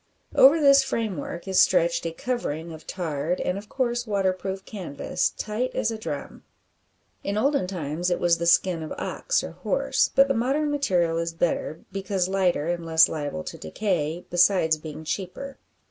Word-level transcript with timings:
Over 0.33 0.59
this 0.59 0.81
framework 0.81 1.47
is 1.47 1.59
stretched 1.61 2.07
a 2.07 2.11
covering 2.11 2.73
of 2.73 2.87
tarred, 2.87 3.39
and, 3.39 3.55
of 3.55 3.69
course, 3.69 4.07
waterproof 4.07 4.65
canvas, 4.65 5.29
tight 5.37 5.75
as 5.75 5.91
a 5.91 5.97
drum. 5.99 6.43
In 7.23 7.37
olden 7.37 7.67
times 7.67 8.09
it 8.09 8.19
was 8.19 8.39
the 8.39 8.47
skin 8.47 8.81
of 8.81 8.91
ox 8.97 9.43
or 9.43 9.51
horse, 9.51 10.09
but 10.15 10.27
the 10.27 10.33
modern 10.33 10.71
material 10.71 11.19
is 11.19 11.33
better, 11.35 11.81
because 11.91 12.27
lighter, 12.27 12.65
and 12.67 12.83
less 12.83 13.07
liable 13.07 13.43
to 13.43 13.59
decay, 13.59 14.25
besides 14.31 14.79
being 14.79 15.03
cheaper. 15.03 15.59